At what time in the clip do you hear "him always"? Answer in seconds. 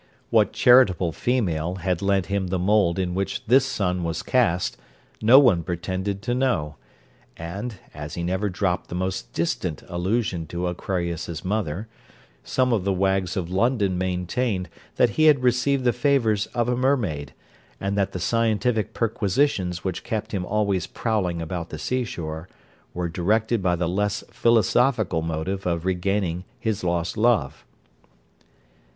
20.31-20.87